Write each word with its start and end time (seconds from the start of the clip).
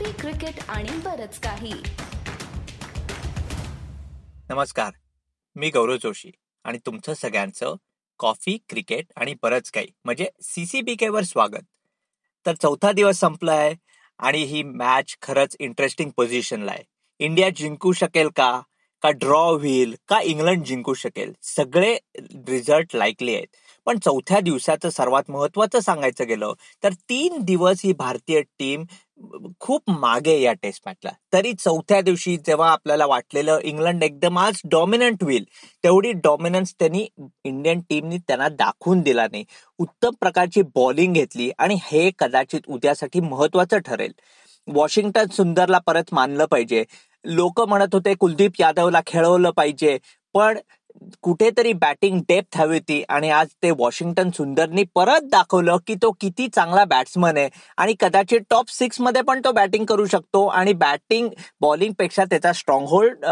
Coffee 0.00 0.12
cricket 0.12 0.54
आणि 0.68 0.88
बरच 0.90 1.38
काही. 1.38 1.72
नमस्कार. 4.50 4.92
मी 5.56 5.70
गौरव 5.70 5.96
जोशी 5.96 6.30
आणि 6.64 6.78
तुमचं 6.86 7.14
सगळ्यांचं 7.14 7.74
कॉफी 8.18 8.58
क्रिकेट 8.68 9.06
आणि 9.16 9.34
बरंच 9.42 9.70
काही 9.70 9.86
म्हणजे 10.04 10.28
सीसीबी 10.42 11.08
वर 11.08 11.22
स्वागत. 11.22 11.64
तर 12.46 12.54
चौथा 12.54 12.92
दिवस 12.92 13.18
संपलाय 13.18 13.74
आणि 14.18 14.42
ही 14.42 14.62
मॅच 14.62 15.16
खरंच 15.22 15.56
इंटरेस्टिंग 15.60 16.10
पोझिशनला 16.10 16.70
आहे. 16.70 16.84
इंडिया 17.18 17.50
जिंकू 17.50 17.92
शकेल 17.92 18.28
का? 18.28 18.60
का 19.02 19.10
ड्रॉ 19.10 19.52
होईल? 19.52 19.96
का 20.08 20.20
इंग्लंड 20.20 20.64
जिंकू 20.64 20.94
शकेल? 20.94 21.32
सगळे 21.42 21.98
रिझल्ट 22.48 22.96
लाईकली 22.96 23.34
आहेत. 23.34 23.56
पण 23.86 23.98
चौथ्या 23.98 24.40
दिवसाचं 24.40 24.90
सर्वात 24.90 25.30
महत्वाचं 25.30 25.80
सांगायचं 25.80 26.26
गेलं 26.26 26.52
तर 26.82 26.92
तीन 26.92 27.38
दिवस 27.38 27.80
ही 27.84 27.92
भारतीय 27.92 28.40
टीम 28.40 28.84
खूप 29.60 29.90
मागे 29.90 30.38
या 30.40 30.52
टेस्ट 30.52 30.82
मॅचला 30.86 31.10
तरी 31.32 31.52
चौथ्या 31.52 32.00
दिवशी 32.00 32.36
जेव्हा 32.36 32.70
आपल्याला 32.72 33.06
वाटलेलं 33.06 33.58
इंग्लंड 33.62 34.02
एकदम 34.02 34.38
आज 34.38 34.60
डॉमिनंट 34.70 35.22
होईल 35.24 35.44
तेवढी 35.84 36.12
डॉमिनन्स 36.24 36.74
त्यांनी 36.78 37.06
इंडियन 37.44 37.80
टीमनी 37.80 38.18
त्यांना 38.18 38.48
दाखवून 38.48 39.00
दिला 39.00 39.26
नाही. 39.32 39.44
उत्तम 39.78 40.10
प्रकारची 40.20 40.62
बॉलिंग 40.74 41.12
घेतली 41.12 41.50
आणि 41.58 41.78
हे 41.82 42.10
कदाचित 42.18 42.60
उद्यासाठी 42.68 43.20
महत्वाचं 43.20 43.78
ठरेल. 43.78 44.12
वॉशिंग्टन 44.68 45.26
सुंदरला 45.26 45.78
परत 45.78 46.12
मानलं 46.12 46.44
पाहिजे. 46.44 46.84
लोक 47.24 47.60
म्हणत 47.60 47.94
होते 47.94 48.14
कुलदीप 48.14 48.60
यादवला 48.60 49.00
खेळवलं 49.06 49.50
पाहिजे. 49.50 49.98
पण 50.34 50.58
कुठेतरी 51.22 51.72
बॅटिंग 51.72 52.20
डेप्थ 52.28 52.56
हवी 52.58 52.76
होती 52.76 53.02
आणि 53.08 53.30
आज 53.30 53.48
ते 53.62 53.70
वॉशिंग्टन 53.78 54.30
सुंदरनी 54.36 54.84
परत 54.94 55.28
दाखवलं 55.30 55.76
की 55.86 55.94
तो 56.02 56.10
किती 56.20 56.48
चांगला 56.48 56.84
बॅट्समन 56.84 57.36
आहे. 57.36 57.48
आणि 57.78 57.94
कदाचित 58.00 58.40
टॉप 58.50 58.70
सिक्समध्ये 58.70 59.22
पण 59.22 59.40
तो 59.44 59.52
बॅटिंग 59.52 59.84
करू 59.86 60.06
शकतो 60.06 60.46
आणि 60.46 60.72
बॅटिंग 60.74 61.28
बॉलिंगपेक्षा 61.60 62.24
त्याचा 62.24 62.52
स्ट्रॉंग 62.52 62.86
होल्ड 62.88 63.24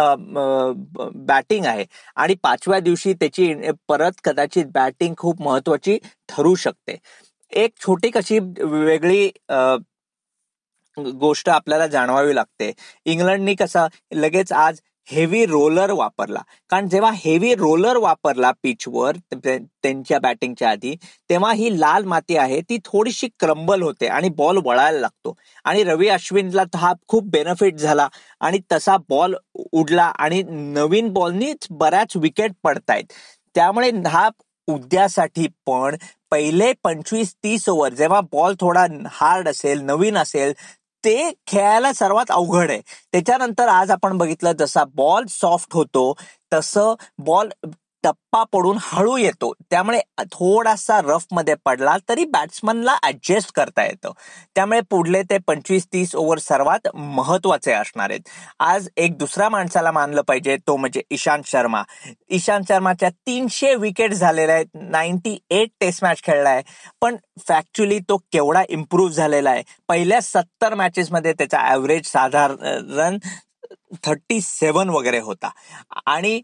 बॅटिंग 1.27 1.65
आहे. 1.67 1.85
आणि 2.17 2.35
पाचव्या 2.43 2.81
दिवशी 2.81 3.13
त्याची 3.13 3.53
परत 3.89 4.21
कदाचित 4.25 4.67
बॅटिंग 4.75 5.15
खूप 5.19 5.43
महत्वाची 5.43 5.99
ठरू 6.29 6.55
शकते. 6.55 6.97
एक 7.53 7.73
छोटी 7.81 8.11
कशी 8.11 8.39
वेगळी 8.39 9.29
गोष्ट 10.97 11.49
आपल्याला 11.49 11.87
जाणवावी 11.87 12.35
लागते. 12.35 12.73
इंग्लंडनी 13.05 13.55
कसं 13.55 13.87
लगेच 14.15 14.53
आज 14.53 14.81
हेवी 15.11 15.45
रोलर 15.47 15.91
वापरला. 15.91 16.41
कारण 16.71 16.89
जेव्हा 16.89 17.11
हेवी 17.15 17.55
रोलर 17.55 17.97
वापरला 17.97 18.51
पिचवर 18.63 19.17
त्यांच्या 19.35 20.19
बॅटिंगच्या 20.23 20.71
आधी 20.71 20.95
तेव्हा 21.31 21.53
ही 21.53 21.71
लाल 21.81 22.05
माती 22.05 22.37
आहे 22.37 22.61
ती 22.71 22.79
थोडीशी 22.85 23.29
क्रम्बल 23.41 23.83
होते 23.83 24.07
आणि 24.07 24.29
बॉल 24.39 24.59
वळायला 24.65 24.99
लागतो. 25.01 25.35
आणि 25.65 25.85
रवी 25.85 26.09
अश्विनला 26.09 26.65
हा 26.77 26.93
खूप 27.09 27.31
बेनिफिट 27.33 27.77
झाला 27.77 28.09
आणि 28.41 28.59
तसा 28.73 28.97
बॉल 29.09 29.35
उडला 29.73 30.05
आणि 30.19 30.43
नवीन 30.49 31.13
बॉलनीच 31.13 31.67
बऱ्याच 31.71 32.17
विकेट 32.17 32.53
पडतायत. 32.65 33.05
त्यामुळे 33.55 33.91
हा 34.07 34.29
उद्यासाठी 34.69 35.47
पण 35.67 35.97
पहिले 36.31 36.73
पंचवीस 36.85 37.33
तीस 37.45 37.69
ओव्हर 37.69 37.93
जेव्हा 37.95 38.21
बॉल 38.33 38.55
थोडा 38.61 38.85
हार्ड 39.11 39.49
असेल 39.49 39.81
नवीन 39.83 40.17
असेल 40.19 40.53
ते 41.05 41.31
खेळायला 41.47 41.93
सर्वात 41.93 42.31
अवघड 42.31 42.71
आहे. 42.71 42.81
त्याच्यानंतर 43.13 43.69
आज 43.69 43.91
आपण 43.91 44.17
बघितलं 44.19 44.53
जसा 44.59 44.85
बॉल 44.95 45.25
सॉफ्ट 45.31 45.75
होतो 45.75 46.13
तसं 46.53 46.95
बॉल 47.21 47.49
टप्पा 48.05 48.43
पडून 48.53 48.79
हळू 48.83 49.17
येतो. 49.17 49.53
त्यामुळे 49.71 50.01
थोडासा 50.33 51.01
रफमध्ये 51.05 51.55
पडला 51.65 51.97
तरी 52.09 52.25
बॅट्समनला 52.33 52.97
ॲडजस्ट 53.03 53.53
करता 53.57 53.85
येतं. 53.87 54.13
त्यामुळे 54.55 54.81
पुढले 54.91 55.23
ते 55.31 55.39
पंचवीस 55.47 55.87
तीस 55.93 56.15
ओव्हर 56.17 56.39
सर्वात 56.39 56.89
महत्त्वाचे 56.95 57.73
असणार 57.73 58.11
आहेत. 58.11 58.21
आज 58.61 58.89
एक 58.97 59.17
दुसऱ्या 59.19 59.49
माणसाला 59.49 59.91
मानलं 59.93 60.23
पाहिजे 60.29 60.57
तो 60.67 60.77
म्हणजे 60.77 61.03
इशांत 61.11 61.43
शर्मा. 61.47 61.83
इशांत 62.29 62.65
शर्माच्या 62.69 63.11
तीनशे 63.11 63.75
विकेट 63.75 64.13
झालेल्या 64.13 64.55
आहेत. 64.55 64.67
नाईन्टी 64.75 65.37
एट 65.51 65.71
टेस्ट 65.81 66.05
मॅच 66.05 66.23
खेळलाय 66.25 66.63
पण 67.03 67.17
फॅक्च्युअली 67.49 67.99
तो 68.09 68.17
केवढा 68.33 68.63
इम्प्रूव्ह 68.69 69.13
झालेला 69.13 69.51
आहे. 69.51 69.63
पहिल्या 69.89 70.21
सत्तर 70.23 70.75
मॅचेसमध्ये 70.75 71.33
त्याचा 71.33 71.59
ॲव्हरेज 71.69 72.07
साधारण 72.09 73.19
थर्टी 74.05 74.41
सेवन 74.41 74.89
वगैरे 74.91 75.19
होता. 75.21 75.51
आणि 76.07 76.41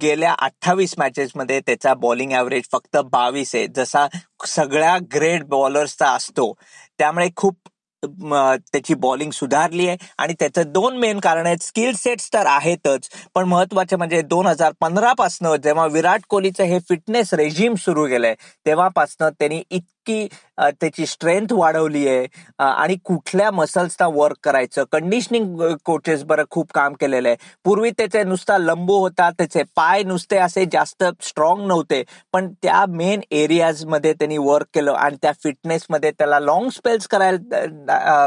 गेल्या 0.00 0.34
अठ्ठावीस 0.40 0.94
मॅचेसमध्ये 0.98 1.60
त्याचा 1.60 1.94
बॉलिंग 1.96 2.32
ऍव्हरेज 2.32 2.64
फक्त 2.72 2.96
बावीस 3.12 3.54
आहे. 3.54 3.66
जसा 3.68 4.06
सगळ्या 4.46 4.96
ग्रेट 5.14 5.44
बॉलर्सचा 5.48 6.10
असतो 6.12 6.52
त्यामुळे 6.98 7.28
खूप 7.36 7.56
त्याची 8.02 8.94
बॉलिंग 8.94 9.30
सुधारली 9.32 9.86
आहे. 9.88 9.96
आणि 10.18 10.34
त्याचं 10.40 10.72
दोन 10.72 10.96
मेन 10.98 11.20
कारण 11.20 11.46
आहेत 11.46 11.62
स्किल 11.62 11.92
सेट्स 11.96 12.28
तर 12.32 12.46
आहेतच 12.46 13.08
पण 13.34 13.44
महत्त्वाचे 13.48 13.96
म्हणजे 13.96 14.20
दोन 14.24 14.46
हजार 14.46 14.72
पंधरापासनं 14.80 15.56
जेव्हा 15.64 15.86
विराट 15.92 16.20
कोहलीचं 16.28 16.64
हे 16.64 16.78
फिटनेस 16.88 17.32
रेजिम 17.34 17.74
सुरू 17.78 18.06
केलंय 18.08 18.34
तेव्हापासनं 18.66 19.30
त्यांनी 19.38 19.62
इत 19.70 19.82
की 20.08 20.26
त्याची 20.58 21.06
स्ट्रेंथ 21.06 21.52
वाढवली 21.52 22.06
आहे. 22.08 22.26
आणि 22.58 22.96
कुठल्या 23.04 23.50
मसल्सना 23.50 24.06
वर्क 24.14 24.36
करायचं? 24.44 24.84
कंडिशनिंग 24.92 25.62
कोचेस 25.84 26.24
बरं 26.24 26.44
खूप 26.50 26.72
काम 26.74 26.94
केलेलं 27.00 27.28
आहे. 27.28 27.36
पूर्वी 27.64 27.90
त्याचे 27.98 28.22
नुसता 28.24 28.58
लंबू 28.58 28.98
होता 29.00 29.30
त्याचे 29.30 29.62
पाय 29.76 30.02
नुसते 30.02 30.38
असे 30.38 30.64
जास्त 30.72 31.04
स्ट्रॉंग 31.22 31.66
नव्हते. 31.66 32.02
पण 32.32 32.52
त्या 32.62 32.84
मेन 32.88 33.20
एरियाजमध्ये 33.30 34.12
त्यांनी 34.12 34.38
वर्क 34.38 34.66
केलं 34.74 34.92
आणि 34.92 35.16
त्या 35.22 35.32
फिटनेसमध्ये 35.44 36.10
त्याला 36.10 36.38
लॉंग 36.40 36.68
स्पेल्स 36.76 37.06
करायला 37.08 38.26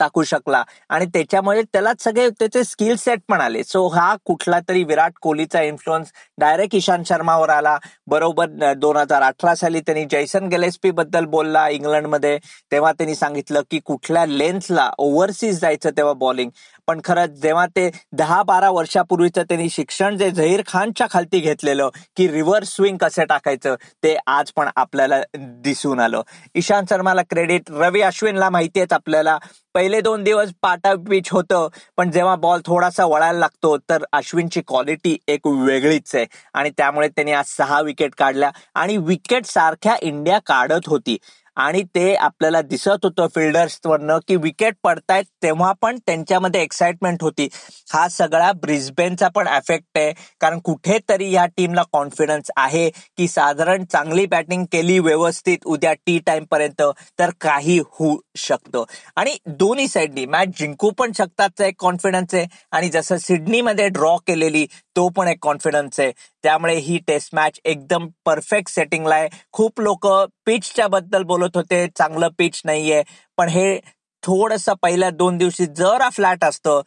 टाकू 0.00 0.22
शकला. 0.22 0.62
आणि 0.88 1.06
त्याच्यामुळे 1.06 1.62
त्याला 1.62 1.92
सगळे 2.00 2.28
त्याचे 2.30 2.64
स्किल 2.64 2.96
सेट 2.96 3.20
पण 3.28 3.40
आले. 3.40 3.62
सो 3.64 3.86
हा 3.88 4.14
कुठला 4.24 4.58
तरी 4.68 4.84
विराट 4.84 5.12
कोहलीचा 5.22 5.62
इन्फ्लुअन्स 5.62 6.12
डायरेक्ट 6.38 6.74
इशांत 6.74 7.04
शर्मावर 7.08 7.50
आला. 7.50 7.76
बरोबर 8.06 8.72
दोन 8.76 8.96
हजार 8.96 9.22
अठरा 9.22 9.54
साली 9.54 9.80
त्यांनी 9.80 10.04
जैसन 10.10 10.46
गेलेस्पी 10.48 10.90
बद्दल 10.90 11.24
बोलला 11.26 11.68
इंग्लंडमध्ये. 11.68 12.38
तेव्हा 12.72 12.92
त्यांनी 12.92 13.14
सांगितलं 13.14 13.62
की 13.70 13.78
कुठल्या 13.84 14.24
लेन्थला 14.26 14.90
ओव्हरसीज 14.98 15.60
जायचं 15.60 15.90
तेव्हा 15.96 16.12
बॉलिंग 16.14 16.50
पण 16.86 17.00
खरंच 17.04 17.30
जेव्हा 17.42 17.64
ते 17.66 17.88
दहा 18.12 18.42
बारा 18.42 18.70
वर्षापूर्वीचं 18.70 19.42
त्यांनी 19.42 19.68
शिक्षण 19.70 20.16
जे 20.18 20.30
झहीर 20.30 20.62
खानच्या 20.66 21.06
खालती 21.10 21.38
घेतलेलं 21.40 21.88
की 22.16 22.28
रिव्हर्स 22.28 22.74
स्विंग 22.76 22.96
कसे 23.00 23.24
टाकायचं 23.24 23.74
ते 24.02 24.16
आज 24.26 24.50
पण 24.56 24.68
आपल्याला 24.76 25.20
दिसून 25.36 26.00
आलं. 26.00 26.22
इशांत 26.54 26.86
शर्माला 26.90 27.22
क्रेडिट 27.30 27.70
रवी 27.70 28.00
अश्विनला 28.02 28.50
माहिती 28.50 28.80
आहेत 28.80 28.92
आपल्याला. 28.92 29.33
पहिले 29.74 30.00
दोन 30.00 30.24
दिवस 30.24 30.50
पाटा 30.62 30.94
पिच 30.94 31.30
होतं 31.30 31.68
पण 31.96 32.10
जेव्हा 32.10 32.36
बॉल 32.36 32.60
थोडासा 32.66 33.04
वळायला 33.04 33.38
लागतो 33.38 33.78
तर 33.78 34.04
अश्विनची 34.12 34.60
क्वालिटी 34.60 35.18
एक 35.28 35.46
वेगळीच 35.46 36.14
आहे. 36.14 36.26
आणि 36.54 36.70
त्यामुळे 36.70 37.08
त्यांनी 37.08 37.32
आज 37.32 37.44
सहा 37.48 37.80
विकेट 37.80 38.14
काढल्या. 38.18 38.50
आणि 38.74 38.96
विकेट 38.96 39.44
सारख्या 39.44 39.96
इंडिया 40.02 40.38
काढत 40.38 40.80
होती. 40.86 41.16
आणि 41.56 41.82
ते 41.94 42.14
आपल्याला 42.14 42.62
दिसत 42.62 43.04
होतं 43.04 43.26
फिल्डर्सवरनं 43.34 44.18
की 44.28 44.36
विकेट 44.36 44.74
पडतायत 44.82 45.24
तेव्हा 45.42 45.72
पण 45.80 45.98
त्यांच्यामध्ये 46.06 46.62
एक्साइटमेंट 46.62 47.22
होती. 47.22 47.48
हा 47.92 48.08
सगळा 48.08 48.52
ब्रिस्बेनचा 48.52 49.28
पण 49.28 49.46
एफेक्ट 49.46 49.98
आहे. 49.98 50.12
कारण 50.40 50.58
कुठेतरी 50.58 51.30
या 51.32 51.46
टीमला 51.46 51.82
कॉन्फिडन्स 51.92 52.50
आहे 52.56 52.90
की 52.90 53.28
साधारण 53.28 53.84
चांगली 53.84 54.26
बॅटिंग 54.26 54.64
केली 54.72 54.98
व्यवस्थित 54.98 55.58
उद्या 55.66 55.92
टी 55.92 56.18
टाइम 56.18 56.44
पर्यंत 56.44 56.82
तर 57.18 57.30
काही 57.40 57.78
होऊ 57.78 58.16
शकतं. 58.36 58.84
आणि 59.16 59.36
दोन्ही 59.46 59.88
साईडनी 59.88 60.26
मॅच 60.26 60.48
जिंकू 60.58 60.90
पण 60.90 61.12
शकतात 61.12 61.60
एक 61.60 61.74
कॉन्फिडन्स 61.78 62.34
आहे. 62.34 62.46
आणि 62.72 62.88
जसं 62.88 63.16
सिडनीमध्ये 63.16 63.88
ड्रॉ 63.88 64.16
केलेली 64.16 64.66
तो 64.96 65.08
पण 65.08 65.28
एक 65.28 65.38
कॉन्फिडन्स 65.42 66.00
आहे. 66.00 66.12
त्यामुळे 66.42 66.74
ही 66.74 66.98
टेस्ट 67.06 67.34
मॅच 67.34 67.60
एकदम 67.64 68.06
परफेक्ट 68.24 68.70
सेटिंगला 68.70 69.14
आहे. 69.14 69.28
खूप 69.52 69.80
लोक 69.80 70.06
पिचच्या 70.46 70.88
बद्दल 70.88 71.22
बोलत 71.22 71.43
होते 71.54 71.86
चांगलं 71.98 72.28
पिच 72.38 72.60
नाहीये. 72.64 73.02
पण 73.38 73.48
हे 73.48 73.78
थोडस 74.22 74.68
पहिल्या 74.82 75.10
दोन 75.10 75.38
दिवशी 75.38 75.66
जरा 75.76 76.08
फ्लॅट 76.10 76.44
असतं 76.44 76.80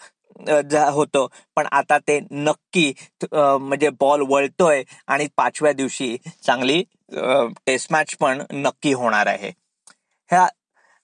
होतं. 0.94 1.26
पण 1.56 1.68
आता 1.72 1.98
ते 2.08 2.20
नक्की 2.32 2.92
म्हणजे 3.34 3.90
बॉल 4.00 4.22
वळतोय 4.30 4.84
आणि 5.08 5.28
पाचव्या 5.38 5.72
दिवशी 5.74 6.16
चांगली 6.46 6.84
टेस्ट 7.66 7.92
मॅच 7.92 8.16
पण 8.20 8.42
नक्की 8.54 8.94
होणार 8.94 9.28
आहे. 9.28 9.52
ह्या 10.30 10.48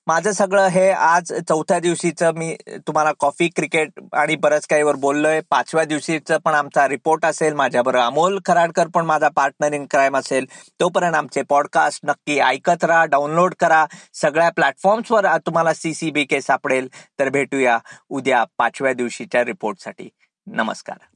माझं 0.07 0.31
सगळं 0.31 0.67
हे 0.67 0.89
आज 0.91 1.31
चौथ्या 1.49 1.79
दिवशीचं 1.79 2.31
मी 2.35 2.55
तुम्हाला 2.87 3.11
कॉफी 3.19 3.47
क्रिकेट 3.55 3.99
आणि 4.13 4.35
बरंच 4.35 4.65
काहीवर 4.67 4.95
बोललोय. 4.95 5.39
पाचव्या 5.49 5.85
दिवशीचं 5.85 6.37
पण 6.37 6.53
आमचा 6.53 6.87
रिपोर्ट 6.87 7.25
असेल 7.25 7.53
माझ्याबरोबर 7.53 8.05
अमोल 8.05 8.39
खराडकर 8.45 8.87
पण 8.87 9.05
माझा 9.05 9.29
पार्टनर 9.35 9.73
इन 9.73 9.85
क्राईम 9.89 10.17
असेल. 10.17 10.45
तोपर्यंत 10.79 11.15
आमचे 11.15 11.41
पॉडकास्ट 11.41 12.05
नक्की 12.05 12.39
ऐकत 12.39 12.83
राहा 12.83 13.05
डाउनलोड 13.05 13.53
करा. 13.59 13.85
सगळ्या 14.13 14.49
प्लॅटफॉर्म्सवर 14.49 15.27
तुम्हाला 15.45 15.73
सीसीबी 15.73 16.23
के 16.25 16.41
सापडेल. 16.41 16.87
तर 17.19 17.29
भेटूया 17.29 17.79
उद्या 18.09 18.43
पाचव्या 18.57 18.93
दिवशीच्या 18.93 19.45
रिपोर्टसाठी 19.45 20.09
नमस्कार. 20.47 21.12